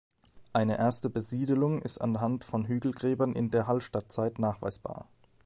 Eine 0.51 0.79
erste 0.79 1.11
Besiedelung 1.11 1.79
ist 1.79 1.99
anhand 1.99 2.43
von 2.43 2.65
Hügelgräbern 2.65 3.33
in 3.33 3.51
der 3.51 3.67
Hallstattzeit 3.67 4.39
nachweisbar. 4.39 5.07